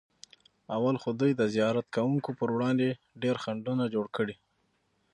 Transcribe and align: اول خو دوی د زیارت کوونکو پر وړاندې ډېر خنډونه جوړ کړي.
اول 0.75 0.95
خو 1.01 1.09
دوی 1.19 1.31
د 1.35 1.41
زیارت 1.55 1.85
کوونکو 1.95 2.29
پر 2.39 2.49
وړاندې 2.55 2.87
ډېر 3.21 3.35
خنډونه 3.43 3.83
جوړ 3.93 4.05
کړي. 4.17 4.35